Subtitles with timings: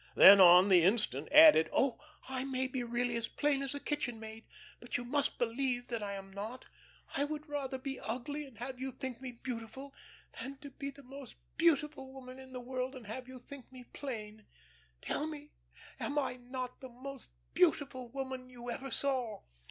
[0.15, 4.19] Then on the instant added: "Oh, I may be really as plain as a kitchen
[4.19, 4.45] maid,
[4.79, 6.65] but you must believe that I am not.
[7.15, 9.93] I would rather be ugly and have you think me beautiful,
[10.41, 13.83] than to be the most beautiful woman in the world and have you think me
[13.93, 14.47] plain.
[15.01, 15.51] Tell me
[15.99, 19.43] am I not the most beautiful woman you ever saw?"